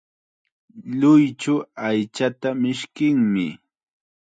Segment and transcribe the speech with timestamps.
[0.99, 1.53] Lluychu
[1.87, 3.45] aychata mishkinmi.